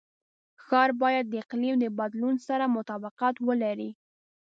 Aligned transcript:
ښار 0.63 0.89
باید 1.01 1.25
د 1.29 1.33
اقلیم 1.43 1.75
د 1.79 1.85
بدلون 1.99 2.35
سره 2.47 2.65
مطابقت 2.77 3.35
ولري. 3.47 3.89